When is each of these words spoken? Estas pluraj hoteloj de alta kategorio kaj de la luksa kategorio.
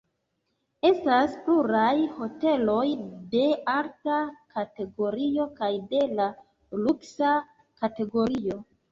Estas 0.87 1.33
pluraj 1.47 1.91
hoteloj 2.13 2.85
de 3.33 3.43
alta 3.73 4.15
kategorio 4.55 5.45
kaj 5.59 5.69
de 5.91 6.01
la 6.21 6.25
luksa 6.87 7.35
kategorio. 7.83 8.57